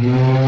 [0.00, 0.47] 快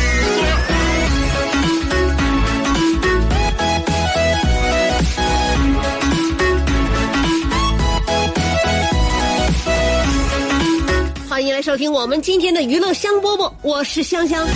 [11.61, 14.47] 收听我们今天的娱乐香饽饽，我是香香。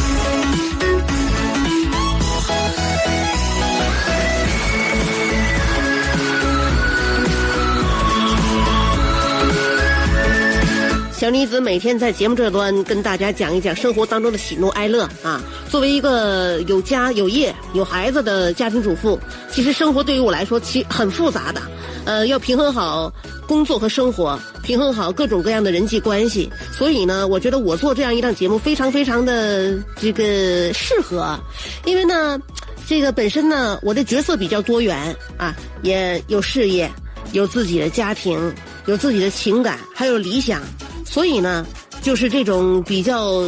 [11.13, 15.43] 小妮子每天在节目这端跟大家讲一讲生活当中的喜怒哀乐啊。
[15.69, 19.19] 作为一个有家有业有孩子的家庭主妇，
[19.51, 21.61] 其实生活对于我来说其很复杂的，
[22.05, 23.11] 呃，要平衡好
[23.47, 26.49] 工作和生活，平衡好各种各样的人际关系。
[26.71, 31.37] 所以呢，我觉得我做这样一档节目非常非常的这个适合，
[31.83, 32.39] 因为呢，
[32.87, 36.89] 这个本身呢，我的角色比较多元啊，也有事业，
[37.31, 38.53] 有自己的家庭，
[38.85, 40.61] 有自己的情感，还有理想。
[41.03, 41.65] 所以呢，
[42.01, 43.41] 就是这种比较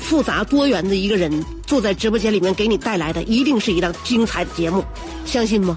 [0.00, 4.82] 复杂多元的一个人，坐在直播间里面给你带来的，一定是一档精彩的节目，
[5.26, 5.76] 相信吗？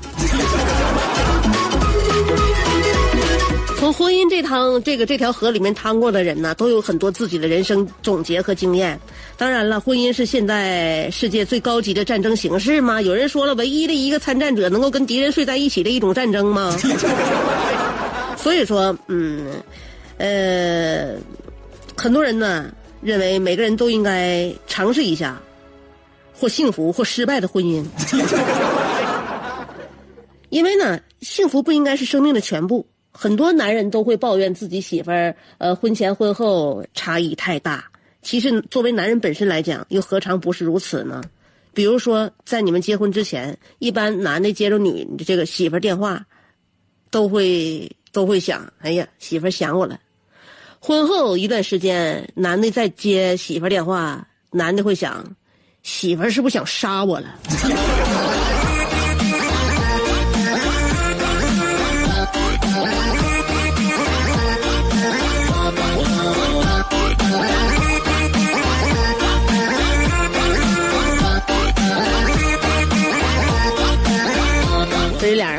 [3.91, 8.97] 从婚姻这趟这个这条河里面趟过的人呢，都有很多自己的人生总结和经验。
[9.35, 13.01] 当然了，婚姻是现在世界最高级的战争形式吗？
[13.01, 16.73] 有人说了，唯一的一个参战者能够跟敌人睡在一起的一种战争吗？
[18.37, 19.45] 所以说，嗯。
[20.19, 21.15] 呃，
[21.97, 25.37] 很多人呢认为每个人都应该尝试一下，
[26.33, 27.83] 或幸福或失败的婚姻，
[30.47, 32.87] 因为呢，幸福不应该是生命的全部。
[33.11, 37.83] 很多男人都会抱怨自己媳妇儿，呃，婚前婚后差异太大。
[38.21, 41.21] 其实，作为男人本身来讲，又何尝不是如此呢？
[41.73, 46.23] 比如说，在你们结婚之前，一般男的接着女这个媳妇儿电话，
[47.09, 49.99] 都会都会想，哎呀，媳妇儿想我了。
[50.79, 55.25] 婚后一段时间，男的再接媳妇儿电话，男的会想，
[55.83, 57.39] 媳妇儿是不是想杀我了？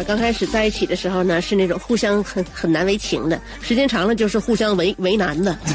[0.04, 5.56] 刚开始在一起的时候呢，是那种互相很很难为情的，时间长了就是互相为为难的。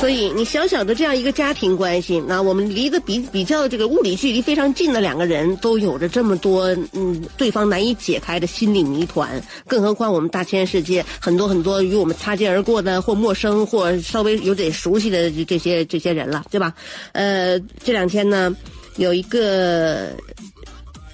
[0.00, 16.74] 所以你小小的这样一个家庭关系，那我们离得比比较这个物理距离非常近的两个人，都有着这么多嗯对方难以解开的心理谜团，更何况我们大千世界很多很多与我们擦肩而过的或陌生或稍微有点熟悉的这些这些人了，对吧？
[17.12, 18.52] 呃，这两天呢，
[18.96, 20.08] 有一个。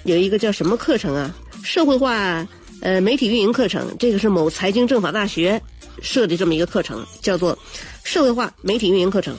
[0.03, 1.33] 有一个叫什么课程啊？
[1.61, 2.47] 社会化
[2.81, 5.61] 呃媒体运营课程，这个是某财经政法大学
[6.01, 7.57] 设的这么一个课程，叫做
[8.03, 9.37] 社会化媒体运营课程。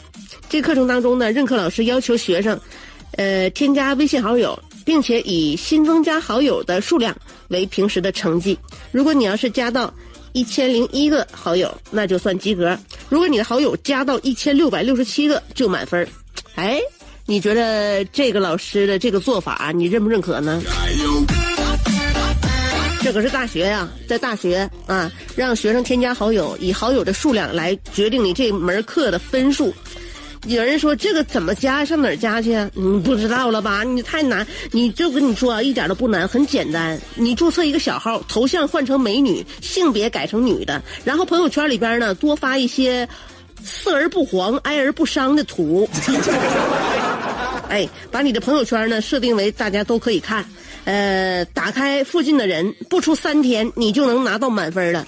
[0.49, 2.61] 这课程当中呢，任课老师要求学生，
[3.13, 7.17] 呃，添加微信好友，并且以新增加好友的数量
[7.49, 8.59] 为平时的成绩。
[8.93, 9.93] 如果你要是加到
[10.33, 12.77] 一千零一个好友，那就算及格；
[13.09, 16.07] 如果你的好友加到一千六百六十七个，就满分。
[16.55, 16.81] 哎。
[17.31, 20.61] 你觉得这个老师的这个做法，你认不认可呢？
[23.01, 29.73] 这可是大学呀，在大学啊，让学生添加好友，以好友的数量来决定你这门课的分数。
[30.49, 31.85] 有人说这个怎么加？
[31.85, 32.69] 上哪儿加去啊？
[32.75, 33.85] 你不知道了吧？
[33.85, 37.01] 你太难，你就跟你说啊，一点都不难，很简单。
[37.15, 43.09] 你注册一个小号，头像换成美女，性别改成女的，然后朋友圈里边呢多发一些
[43.63, 45.89] 色而不黄、哀而不伤的图。
[47.71, 50.45] 哎，把你的朋友圈呢设定为大家都可以看，
[50.85, 55.07] 呃，打开附近的人，不出三天你就能拿到满分了。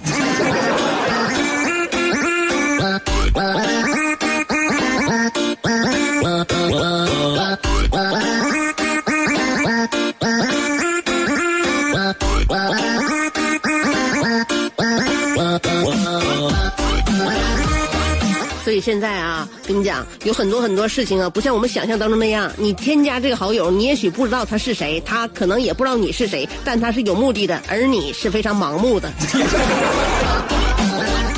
[18.72, 22.50] 所以现在啊，跟你讲，有很多很多事情啊，不像我们想象当中那样。
[22.56, 29.12] 你添加这个好友，你也许不知道他是谁，他可能也不知道你是谁，但他是有目的的，而你是非常盲目的。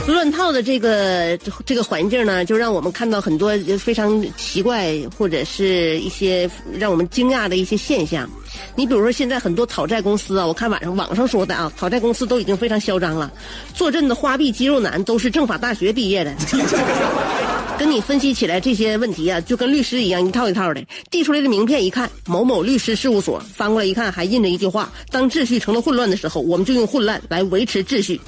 [0.06, 1.36] 乱套的这个
[1.66, 6.48] 这个环境呢，就让我们看到很多非常奇怪或者是一些
[6.78, 8.30] 让我们惊讶的一些现象。
[8.74, 13.30] 你比如说，现在很多讨债公司啊，我看网上网上说的啊，讨债公司都已经非常嚣张了，
[13.74, 16.34] 坐镇的花臂肌肉男都是政法大学毕业的，
[17.78, 20.84] 跟你分析起来这些问题啊，就跟律师一样一套一套的。
[21.10, 28.20] 递出来的名片一看，某某律师事务所，翻过来一看还印着一句话：当秩序成了混乱的时候，我们就用混乱来维持秩序。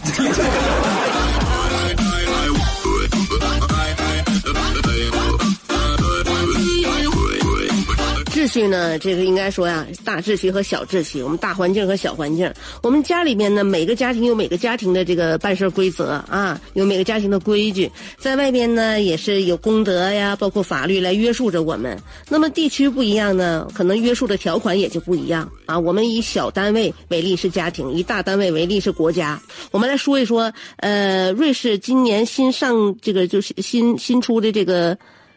[8.47, 8.97] 秩序呢？
[9.01, 12.49] 这个应该说呀，大秩序和小秩序，我们大环境和小环境。
[12.81, 17.91] 我们家里面呢，每个家庭有每个家庭的这个办事规则啊，有每个家庭的规矩。
[18.19, 22.01] 在外边呢，也是有公德呀，包括法律来约束着我们。
[22.29, 25.77] 那么地区不一样呢，可能约束的条款也就不一样啊。
[25.77, 29.43] 我们以小单位为例是家庭，以大单位为例是国家。
[29.73, 34.97] 我们来说一说，呃，瑞士今年新上这个就是新新出的这个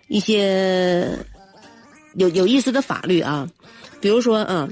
[0.10, 1.10] 一些。
[2.16, 3.48] 有有意思的法律啊，
[4.02, 4.68] 比如说啊，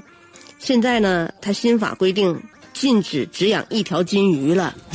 [0.60, 2.40] 现在呢，他新法规定
[2.74, 4.76] 禁止只养一条金鱼了。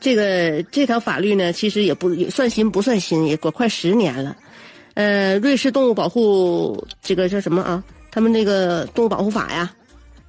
[0.00, 4.36] 这个这条法律呢，其实也不也算新不算新，也过快十年了。
[4.94, 7.82] 呃，瑞士动物保护这个叫什么啊？
[8.10, 9.70] 他们那个动物保护法呀，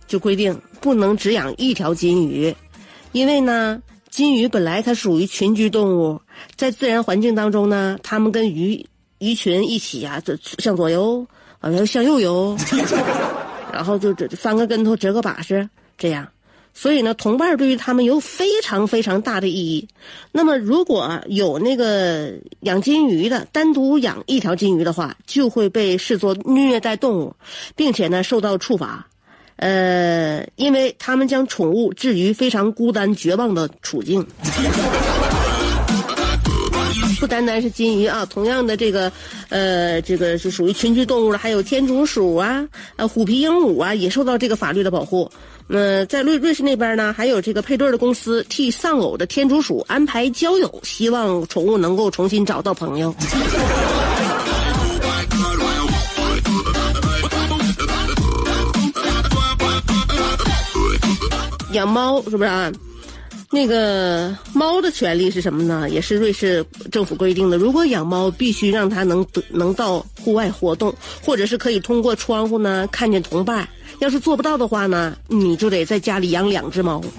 [0.07, 2.53] 就规定不能只养一条金鱼，
[3.11, 6.19] 因为呢，金鱼本来它属于群居动物，
[6.55, 8.85] 在自然环境当中呢，它们跟鱼。
[9.19, 11.25] 鱼群一起呀，这向左游，
[11.59, 12.57] 啊，后向右游，
[13.71, 16.27] 然后就这翻个跟头，折个把式，这样。
[16.71, 19.87] 所以呢，同伴对于他们有非常非常大的意义。
[20.31, 22.31] 那么，如果有那个
[22.61, 27.35] 养金鱼的，单独养一条金鱼的话，就会被视作虐待动物，
[27.75, 29.05] 并且呢，受到处罚。
[29.57, 34.25] 呃，因为他们将宠物置于非常孤单、绝望的处境。
[37.19, 39.11] 不单单是金鱼啊，同样的这个，
[39.49, 45.29] 呃，这个是属于群居动物了，还有天竺鼠啊，呃，虎皮鹦鹉啊，也受到这个法律的保护。
[45.67, 53.13] 呃，在瑞瑞士那边呢，还有这个配对的公司替丧偶的天竺鼠安排交友，希望宠物能够重新找到朋友。
[61.73, 62.71] 养猫是不是啊？
[63.51, 65.89] 那个猫的权利是什么呢？
[65.89, 67.57] 也是瑞士政府规定的。
[67.57, 70.93] 如果养猫，必须让它能能到户外活动，
[71.23, 73.67] 或者是可以通过窗户呢看见同伴。
[73.97, 77.01] 要是做不到的话呢，你就得在家里养两只猫。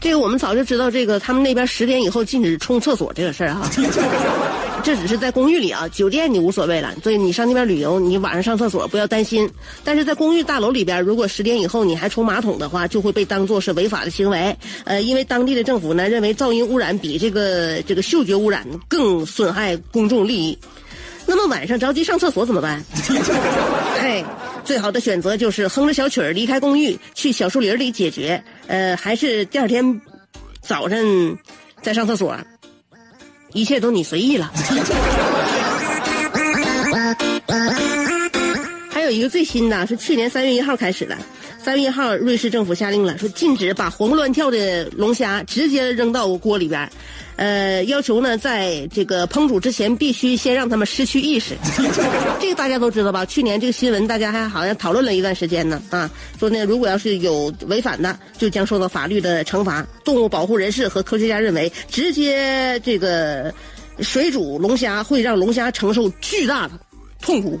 [0.00, 3.70] 这个我们早就知道，这个他们那边十点以后禁止冲厕所这个事儿哈。
[4.82, 6.94] 这只是在公寓里啊，酒店你无所谓了。
[7.02, 9.48] 所以你上那边旅游，你晚上上厕所不要担心。
[9.84, 14.56] 但是在公寓大楼里边，如果十点以后你还冲马桶的话，就会被当作是违法的行为。
[14.84, 20.58] 呃，因为当地的政府呢认为噪音污染比这个这个嗅觉污染更损害公众利益。
[21.26, 22.82] 那么晚上着急上厕所怎么办？
[24.00, 24.24] 哎，
[24.64, 28.42] 最好的选择就是哼着小曲儿离开公寓，去小树林里解决。
[28.66, 30.00] 呃，还是第二天
[30.60, 31.36] 早晨
[31.82, 32.36] 再上厕所。
[33.52, 34.50] 一切都你随意了。
[38.90, 41.16] 还有一个最新的，是去年三月一号开始的。
[41.62, 46.90] 三月一号，瑞士政府下令了，说禁止把活蹦乱跳的龙虾直接扔到锅里边。
[47.36, 51.54] 呃，要求呢，在这个烹煮之前，必须先让他们失去意识。
[52.40, 53.26] 这个大家都知道吧？
[53.26, 55.82] 去年这个新闻，大家还好像讨论了一段时间呢。
[55.90, 59.86] 啊，说呢，如果要是有违反的，就将受到法律的惩罚。
[60.02, 63.52] 动物保护人士和科学家认为，直接这个
[64.00, 66.72] 水煮龙虾会让龙虾承受巨大的
[67.20, 67.60] 痛苦。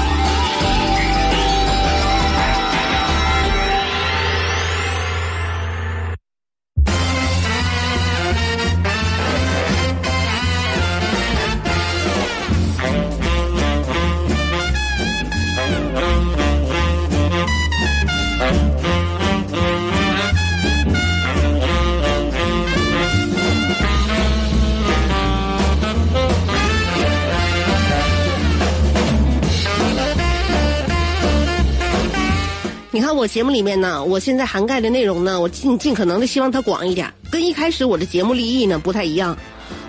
[33.21, 39.37] 我节目里面呢，我现在涵盖的内容呢，我尽尽可能的希望它广一点，跟一开始我的节目立意呢不太一样。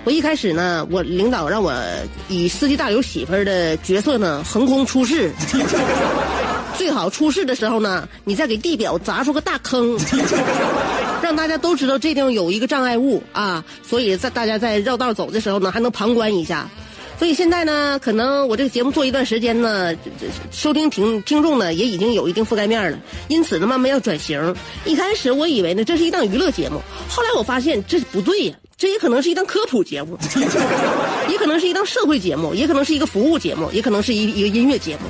[0.03, 1.73] 我一开始呢，我领导让我
[2.27, 5.31] 以司机大刘媳妇儿的角色呢横空出世，
[6.77, 9.97] 最好出事的时候呢，你再给地表砸出个大坑，
[11.23, 16.69] 让大家都知道这地方有一个障碍物啊，所以在大家在绕道走的时候呢，还能旁观一下。
[17.17, 19.93] 所以现在呢，可能我这个节目做一段时间呢，
[20.51, 22.97] 收听听听众呢也已经有一定覆盖面了，
[23.29, 24.53] 因此呢，慢慢要转型。
[24.83, 30.17] 一开始我以为呢这是一档娱乐节目，后来我发现这不对呀，这也可能是一档科普节目，
[31.29, 35.03] 也可能是一档社会节目，也可能是一个服务节目，也可能是一一个音乐节目。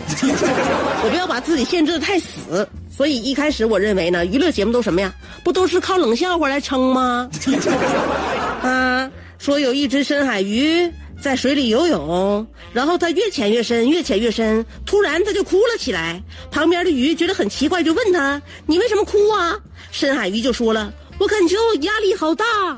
[1.04, 5.12] 我不要把自己限制的太死，所以一开始我认为呢，娱乐节目都什么呀？
[5.44, 7.28] 不都是靠冷笑话来撑吗？
[8.62, 10.92] 啊，说有一只深海鱼。
[11.24, 16.22] 在水里游泳，然后他越潜越深，越潜越深，突然他就哭了起来。
[16.52, 19.58] 旁边的鱼觉得很奇怪，就问他：“你为什么哭啊？”
[19.90, 22.44] 深海鱼就说了：“我感觉我压力好大。”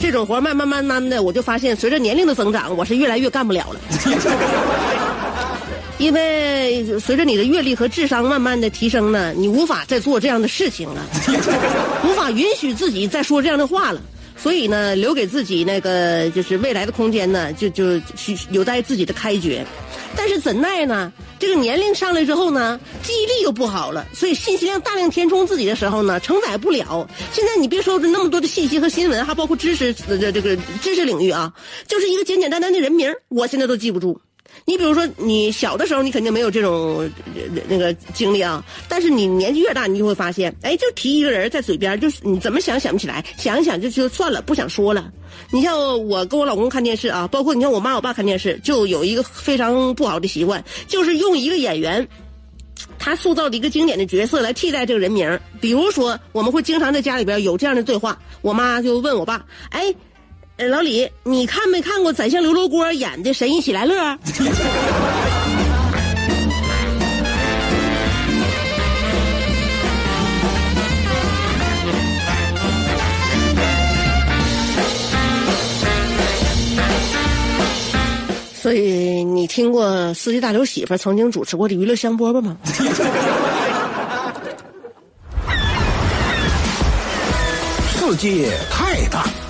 [0.00, 3.78] 这种活慢慢慢慢的，我就发现，随着年龄的增长，我是越来越干不了了。
[5.98, 11.04] 因为随着你的阅历和智商慢慢的提升呢，你无法再做这样的事情了，
[12.06, 14.00] 无法允许自己再说这样的话了，
[14.36, 19.66] 所以呢，留给自己那个就是未来的空间呢，就就需有待自己的开掘。
[20.16, 27.08] 但是怎奈呢，这个年龄上来之后呢，记忆力又不好了，所以信息量大量填充自己的时候呢，承载不了。
[27.32, 31.52] 现在你别说那么多的信息和新闻，还包括知识这这个知识领域啊，
[31.88, 34.20] 就是一个简简单单的人名，我现在都记不住。
[34.64, 37.08] 你比如说，你小的时候你肯定没有这种
[37.68, 45.10] 那个经历啊，但是你年纪越大，你就会发现，哎，就提一个人在嘴边，就是你怎么想想不起来，想一想就就算了，不想说了。
[45.50, 52.06] 你像我跟我老公看电视啊，包括你像我妈我爸看电视，就有一个非常不好的习惯，就是用一个演员
[52.98, 55.40] 他塑造的一个经典的角色来替代这个人名。
[55.60, 59.94] 比如说，我们会经常在家里边有这样的对话，我妈就问我爸，哎。
[60.66, 63.94] 老李，你看没看过宰相刘罗锅演的《神医喜来乐》？
[78.60, 82.56] 所以你听过司机大刘媳妇曾经主持过的娱乐香饽饽吗？
[87.94, 89.24] 世界太大。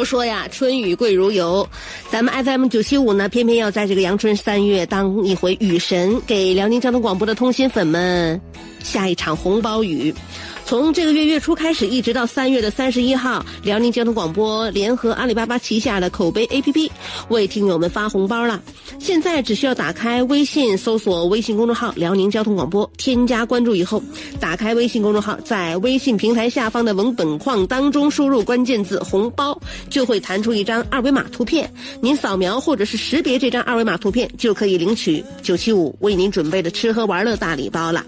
[0.00, 1.68] 都说呀，春雨贵如油，
[2.10, 8.40] 咱们 FM 九七五呢，偏偏要在这个阳春三月当一回雨神，给辽宁交通广播的通心粉们
[8.82, 10.14] 下一场红包雨。
[10.70, 16.88] 从这个月月初开始，一直到三月的三十一号，辽宁交通广播联合阿里巴巴旗下的口碑 APP
[17.28, 18.62] 为听友们发红包了。
[19.00, 24.00] 现在只需要打开微信，搜索微信公众号“辽宁交通广播”，添加关注以后，
[24.38, 29.60] 打开微信公众号，在微信平台下方的文本框当中输入关键字“红包”，
[29.90, 31.68] 就会弹出一张二维码图片。
[32.00, 38.06] 您扫描或者是识别这张二维码图片，就可以领取九七五为您准备的吃喝玩乐大礼包了。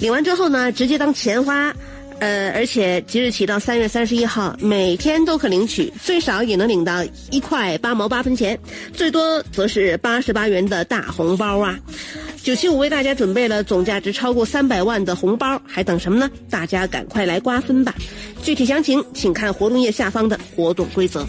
[0.00, 1.74] 领完之后呢，直接当钱花，
[2.20, 8.58] 呃，而且即日起到三月三十一号，每天都可领取，最少也能领到一块八毛八分钱，
[8.92, 11.78] 最多则是八十八元的大红包啊！
[12.42, 16.30] 九七五为大家准备了总价值超过三百万的红包，还等什么呢？
[16.48, 17.94] 大家赶快来瓜分吧！
[18.42, 21.26] 具体详情请看活动页下方的活动规则。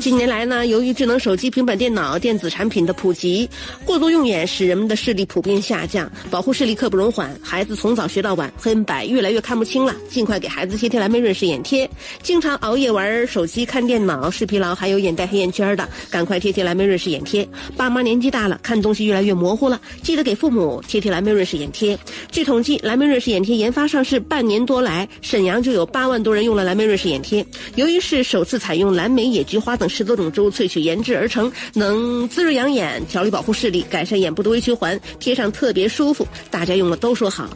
[0.00, 3.48] 近年来呢，由于智能手机、平板电脑、电子产品的普及，
[3.84, 7.30] 过度用眼使人们的视力普遍下降，保护视力刻不容缓。
[7.42, 11.88] 孩子从早学到晚，黑白越来越看不清了，尽快给孩子贴贴蓝莓润视眼贴。
[12.22, 17.46] 经常熬夜玩手机、看电脑、视疲劳，还有眼袋、黑眼圈的，赶快贴贴蓝莓润视眼贴。
[17.76, 21.96] 爸妈年纪大了，看东西越来越模糊了，记得给父母贴贴蓝莓润视眼贴。
[22.32, 27.44] 据统计，蓝莓润视眼贴研发上市半年多来，沈阳就有八万多人用了蓝莓润视眼贴。
[27.74, 37.48] 由于是首次采用蓝莓、野菊花等十多种植物萃取研制而成，能滋润养眼、调理保护视力、改善眼部的微循环，贴上特别舒服，大家用了都说好。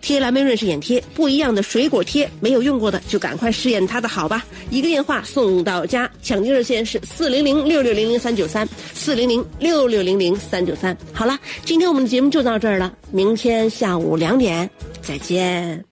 [0.00, 4.44] 贴蓝莓润视眼贴，不一样的水果贴，没有用过的就赶快试验它的好吧。
[4.68, 10.94] 一个电话送到家，抢救热线是四零零六六零零三九三，四零零六六零零三九三。
[11.14, 14.68] 好了，今天我们的节目就到这儿了，明天下午两点
[15.00, 15.82] 再见。